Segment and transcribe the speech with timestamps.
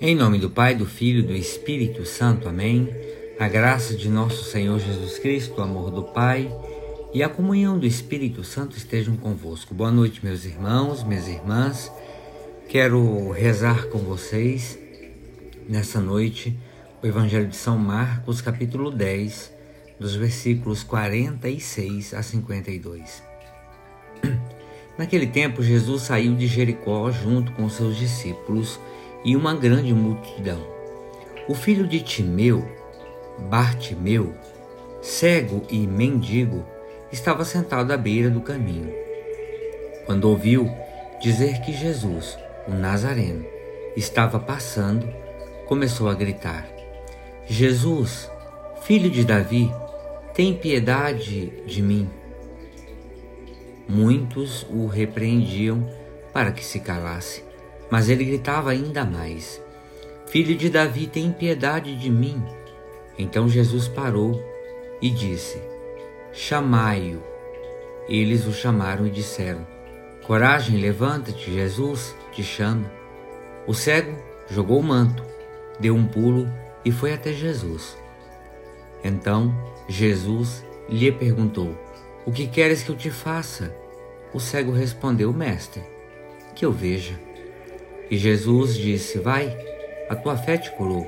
[0.00, 2.48] Em nome do Pai, do Filho e do Espírito Santo.
[2.48, 2.88] Amém.
[3.36, 6.48] A graça de nosso Senhor Jesus Cristo, o amor do Pai
[7.12, 9.74] e a comunhão do Espírito Santo estejam convosco.
[9.74, 11.90] Boa noite, meus irmãos, minhas irmãs.
[12.68, 14.78] Quero rezar com vocês
[15.68, 16.56] nessa noite
[17.02, 19.52] o Evangelho de São Marcos, capítulo 10,
[19.98, 23.20] dos versículos 46 a 52.
[24.96, 28.78] Naquele tempo, Jesus saiu de Jericó junto com seus discípulos
[29.24, 30.60] e uma grande multidão.
[31.48, 32.66] O filho de Timeu,
[33.48, 34.34] Bartimeu,
[35.00, 36.64] cego e mendigo,
[37.10, 38.92] estava sentado à beira do caminho.
[40.04, 40.70] Quando ouviu
[41.20, 43.44] dizer que Jesus, o Nazareno,
[43.96, 45.08] estava passando,
[45.66, 46.68] começou a gritar:
[47.46, 48.30] Jesus,
[48.82, 49.72] filho de Davi,
[50.34, 52.08] tem piedade de mim.
[53.88, 55.88] Muitos o repreendiam
[56.32, 57.47] para que se calasse.
[57.90, 59.62] Mas ele gritava ainda mais:
[60.26, 62.42] Filho de Davi, tem piedade de mim.
[63.18, 64.42] Então Jesus parou
[65.00, 65.60] e disse:
[66.32, 67.22] Chamai-o.
[68.08, 69.66] Eles o chamaram e disseram:
[70.26, 72.90] Coragem, levanta-te, Jesus te chama.
[73.66, 74.16] O cego
[74.48, 75.22] jogou o manto,
[75.80, 76.46] deu um pulo
[76.84, 77.96] e foi até Jesus.
[79.02, 79.54] Então
[79.88, 81.76] Jesus lhe perguntou:
[82.26, 83.74] O que queres que eu te faça?
[84.32, 85.82] O cego respondeu: Mestre,
[86.54, 87.27] que eu veja.
[88.10, 89.56] E Jesus disse: Vai,
[90.08, 91.06] a tua fé te curou.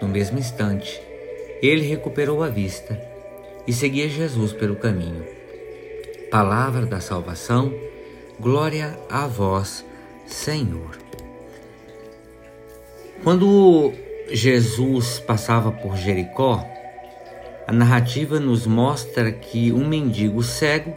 [0.00, 1.00] No mesmo instante,
[1.60, 2.98] ele recuperou a vista
[3.66, 5.24] e seguia Jesus pelo caminho.
[6.30, 7.72] Palavra da salvação,
[8.38, 9.84] glória a vós,
[10.26, 10.96] Senhor.
[13.22, 13.92] Quando
[14.30, 16.64] Jesus passava por Jericó,
[17.66, 20.96] a narrativa nos mostra que um mendigo cego,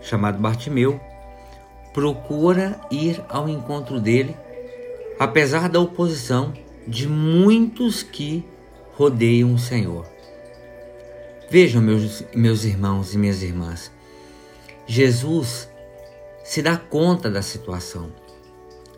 [0.00, 1.00] chamado Bartimeu,
[1.94, 4.36] procura ir ao encontro dele
[5.18, 6.52] apesar da oposição
[6.86, 8.44] de muitos que
[8.94, 10.06] rodeiam o Senhor.
[11.50, 13.92] Vejam, meus, meus irmãos e minhas irmãs,
[14.86, 15.68] Jesus
[16.44, 18.10] se dá conta da situação,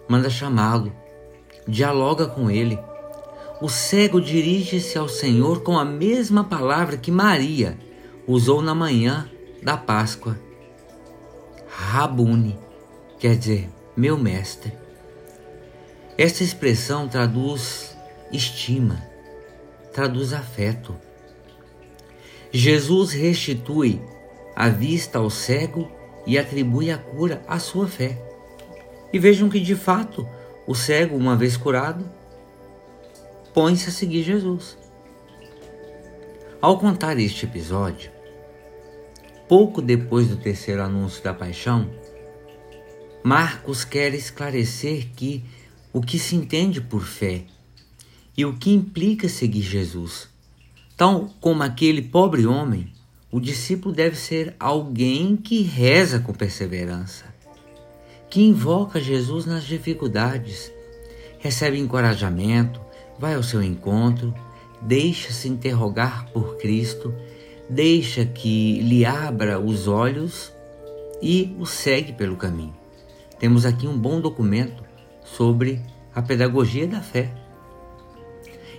[0.08, 0.92] manda chamá-lo,
[1.66, 2.78] dialoga com ele.
[3.60, 7.78] O cego dirige-se ao Senhor com a mesma palavra que Maria
[8.26, 9.28] usou na manhã
[9.62, 10.38] da Páscoa.
[11.68, 12.58] Rabuni,
[13.18, 14.83] quer dizer, meu mestre.
[16.16, 17.96] Esta expressão traduz
[18.30, 19.02] estima,
[19.92, 20.94] traduz afeto.
[22.52, 24.00] Jesus restitui
[24.54, 25.90] a vista ao cego
[26.24, 28.16] e atribui a cura à sua fé.
[29.12, 30.28] E vejam que de fato
[30.68, 32.08] o cego, uma vez curado,
[33.52, 34.78] põe-se a seguir Jesus.
[36.60, 38.12] Ao contar este episódio,
[39.48, 41.90] pouco depois do terceiro anúncio da paixão,
[43.24, 45.42] Marcos quer esclarecer que
[45.94, 47.44] o que se entende por fé
[48.36, 50.28] e o que implica seguir Jesus.
[50.96, 52.92] Tal como aquele pobre homem,
[53.30, 57.32] o discípulo deve ser alguém que reza com perseverança,
[58.28, 60.72] que invoca Jesus nas dificuldades,
[61.38, 62.80] recebe encorajamento,
[63.16, 64.34] vai ao seu encontro,
[64.82, 67.14] deixa-se interrogar por Cristo,
[67.70, 70.52] deixa que lhe abra os olhos
[71.22, 72.74] e o segue pelo caminho.
[73.38, 74.83] Temos aqui um bom documento
[75.24, 75.80] sobre
[76.14, 77.32] a pedagogia da fé.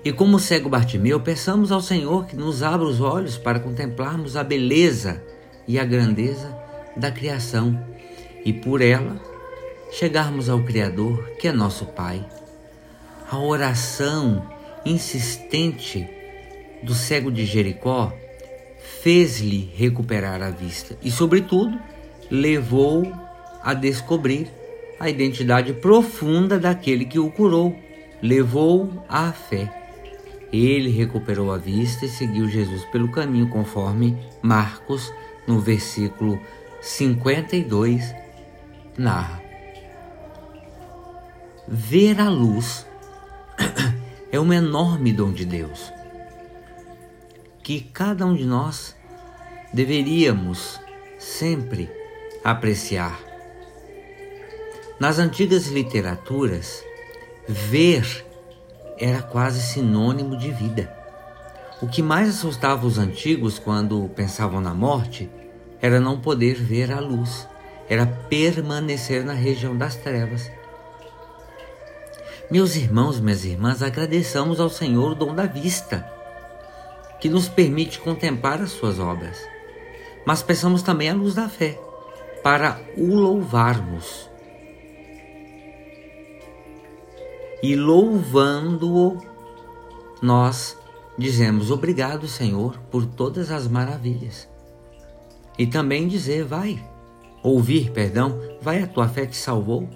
[0.04, 4.44] E como cego Bartimeu, peçamos ao Senhor que nos abra os olhos para contemplarmos a
[4.44, 5.22] beleza
[5.68, 6.56] e a grandeza
[6.96, 7.84] da criação
[8.46, 9.20] e por ela
[9.92, 12.24] chegarmos ao Criador, que é nosso Pai.
[13.30, 14.48] A oração
[14.86, 16.08] insistente
[16.84, 18.14] do cego de Jericó
[19.02, 21.80] fez-lhe recuperar a vista e, sobretudo,
[22.30, 23.12] levou
[23.64, 24.48] a descobrir
[25.00, 27.78] a identidade profunda daquele que o curou,
[28.22, 29.72] levou à fé.
[30.52, 35.12] Ele recuperou a vista e seguiu Jesus pelo caminho, conforme Marcos,
[35.46, 36.40] no versículo
[36.82, 38.16] 52,
[38.98, 39.42] narra.
[41.68, 42.86] Ver a luz
[44.32, 45.92] é um enorme dom de Deus,
[47.62, 48.96] que cada um de nós
[49.74, 50.80] deveríamos
[51.18, 51.90] sempre
[52.44, 53.35] apreciar
[55.00, 56.84] nas antigas literaturas,
[57.48, 58.26] ver
[58.98, 60.94] era quase sinônimo de vida.
[61.82, 65.30] O que mais assustava os antigos quando pensavam na morte
[65.82, 67.48] era não poder ver a luz,
[67.90, 70.50] era permanecer na região das trevas.
[72.50, 76.10] Meus irmãos, minhas irmãs, agradeçamos ao Senhor o dom da vista,
[77.20, 79.38] que nos permite contemplar as suas obras.
[80.26, 81.78] Mas peçamos também a luz da fé,
[82.42, 84.30] para o louvarmos
[87.66, 89.18] e louvando-o,
[90.22, 90.78] nós
[91.18, 94.48] dizemos obrigado, Senhor, por todas as maravilhas.
[95.58, 96.80] E também dizer, vai,
[97.42, 99.90] ouvir, perdão, vai a tua fé te salvou.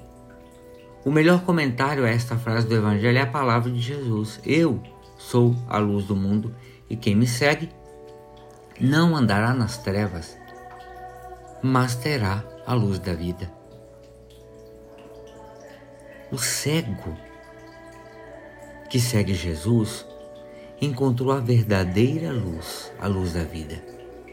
[1.06, 4.40] O melhor comentário a esta frase do Evangelho é a palavra de Jesus.
[4.44, 4.82] Eu
[5.16, 6.56] sou a luz do mundo
[6.90, 7.70] e quem me segue
[8.82, 10.36] não andará nas trevas,
[11.62, 13.52] mas terá a luz da vida.
[16.32, 17.29] O cego
[18.90, 20.06] que segue Jesus
[20.82, 23.82] encontrou a verdadeira luz, a luz da vida.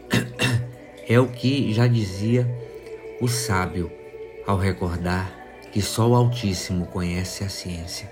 [1.09, 2.45] É o que já dizia
[3.21, 3.89] o sábio
[4.45, 5.31] ao recordar
[5.71, 8.11] que só o Altíssimo conhece a ciência.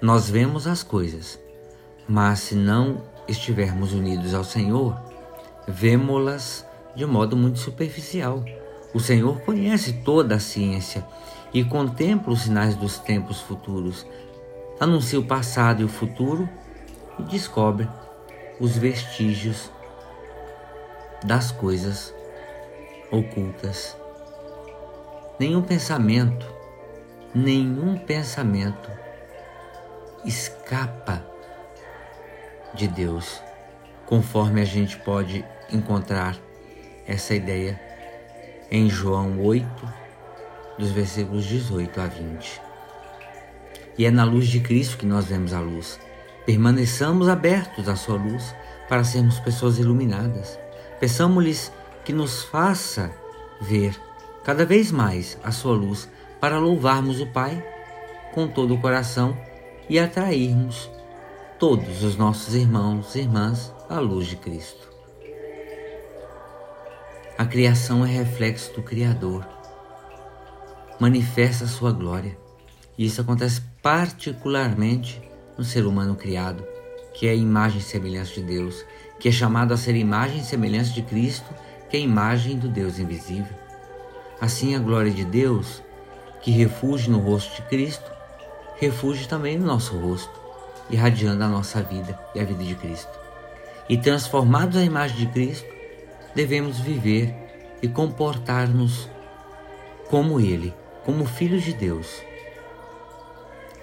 [0.00, 1.40] Nós vemos as coisas,
[2.06, 4.96] mas se não estivermos unidos ao Senhor,
[5.66, 6.64] vemos-las
[6.94, 8.44] de modo muito superficial.
[8.94, 11.04] O Senhor conhece toda a ciência
[11.52, 14.06] e contempla os sinais dos tempos futuros,
[14.80, 16.48] anuncia o passado e o futuro
[17.18, 17.88] e descobre
[18.60, 19.70] os vestígios
[21.24, 22.14] das coisas
[23.10, 23.96] ocultas.
[25.38, 26.46] Nenhum pensamento,
[27.34, 28.90] nenhum pensamento
[30.24, 31.24] escapa
[32.74, 33.42] de Deus,
[34.06, 36.36] conforme a gente pode encontrar
[37.06, 37.80] essa ideia
[38.70, 39.66] em João 8,
[40.78, 42.67] dos versículos 18 a 20.
[43.98, 46.00] E é na luz de Cristo que nós vemos a luz.
[46.46, 48.54] Permaneçamos abertos à sua luz
[48.88, 50.58] para sermos pessoas iluminadas.
[51.00, 51.72] Peçamos-lhes
[52.04, 53.10] que nos faça
[53.60, 53.94] ver
[54.44, 56.08] cada vez mais a sua luz
[56.40, 57.62] para louvarmos o Pai
[58.32, 59.36] com todo o coração
[59.90, 60.88] e atrairmos
[61.58, 64.88] todos os nossos irmãos e irmãs à luz de Cristo.
[67.36, 69.58] A criação é reflexo do Criador
[70.98, 72.36] manifesta a sua glória.
[72.98, 75.22] E isso acontece particularmente
[75.56, 76.66] no ser humano criado,
[77.14, 78.84] que é a imagem e semelhança de Deus,
[79.20, 81.48] que é chamado a ser imagem e semelhança de Cristo,
[81.88, 83.56] que é a imagem do Deus invisível.
[84.40, 85.80] Assim, a glória de Deus,
[86.42, 88.10] que refugia no rosto de Cristo,
[88.76, 90.38] refugia também no nosso rosto,
[90.90, 93.16] irradiando a nossa vida e a vida de Cristo.
[93.88, 95.66] E transformados à imagem de Cristo,
[96.34, 97.34] devemos viver
[97.80, 99.08] e comportar-nos
[100.08, 100.74] como Ele
[101.08, 102.27] como filhos de Deus.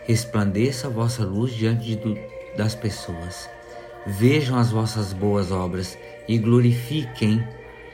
[0.07, 3.49] Resplandeça a vossa luz diante de, das pessoas.
[4.05, 5.97] Vejam as vossas boas obras
[6.27, 7.43] e glorifiquem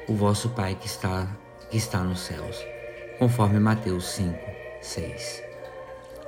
[0.09, 1.27] o vosso Pai que está,
[1.69, 2.57] que está nos céus.
[3.17, 4.37] Conforme Mateus 5,
[4.81, 5.41] 6.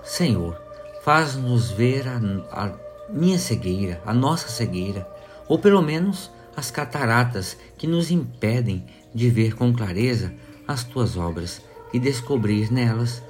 [0.03, 0.57] Senhor,
[1.01, 2.18] faz-nos ver a,
[2.51, 2.74] a
[3.09, 5.06] minha cegueira, a nossa cegueira,
[5.50, 10.33] ou pelo menos as cataratas que nos impedem de ver com clareza
[10.65, 13.21] as tuas obras e descobrir nelas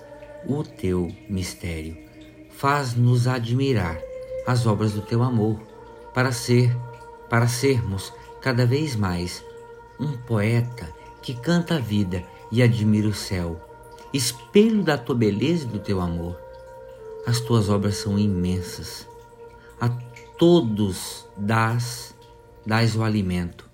[0.45, 2.02] o teu mistério.
[2.53, 4.00] Faz-nos admirar
[4.47, 5.59] as obras do teu amor,
[6.13, 6.75] para ser,
[7.29, 9.44] para sermos cada vez mais
[10.00, 10.89] um poeta
[11.21, 13.59] que canta a vida e admira o céu,
[14.13, 16.38] espelho da tua beleza e do teu amor.
[17.25, 19.07] As tuas obras são imensas.
[19.79, 19.89] A
[20.38, 22.13] todos das
[22.65, 23.69] dás o alimento.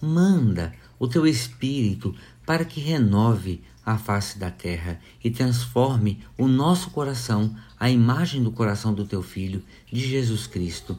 [0.00, 2.14] Manda o teu espírito
[2.46, 8.52] para que renove a face da terra e transforme o nosso coração à imagem do
[8.52, 10.98] coração do teu Filho, de Jesus Cristo.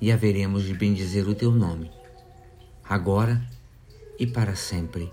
[0.00, 1.90] E haveremos de bendizer o teu nome,
[2.84, 3.42] agora
[4.18, 5.12] e para sempre.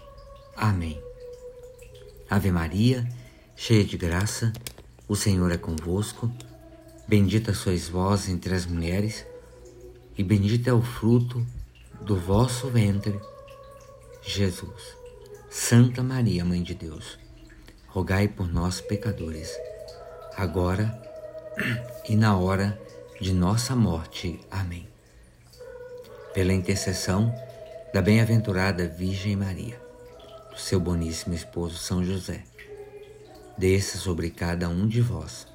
[0.55, 0.99] Amém.
[2.29, 3.07] Ave Maria,
[3.55, 4.51] cheia de graça,
[5.07, 6.31] o Senhor é convosco.
[7.07, 9.25] Bendita sois vós entre as mulheres,
[10.17, 11.45] e bendito é o fruto
[12.01, 13.19] do vosso ventre,
[14.23, 15.04] Jesus.
[15.57, 17.17] Santa Maria, Mãe de Deus,
[17.87, 19.57] rogai por nós, pecadores,
[20.35, 21.01] agora
[22.09, 22.79] e na hora
[23.21, 24.37] de nossa morte.
[24.51, 24.85] Amém.
[26.33, 27.33] Pela intercessão
[27.93, 29.81] da bem-aventurada Virgem Maria,
[30.51, 32.43] do seu boníssimo esposo São José,
[33.57, 35.47] desça sobre cada um de vós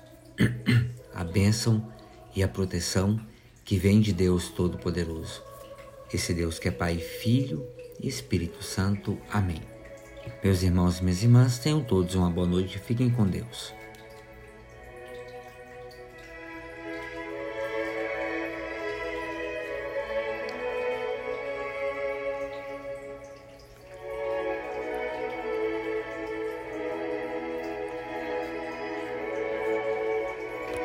[1.14, 1.86] a bênção
[2.34, 3.20] e a proteção
[3.64, 5.42] que vem de Deus Todo-Poderoso,
[6.12, 7.64] esse Deus que é Pai, Filho
[8.00, 9.20] e Espírito Santo.
[9.30, 9.60] Amém.
[10.42, 13.79] Meus irmãos e minhas irmãs, tenham todos uma boa noite e fiquem com Deus.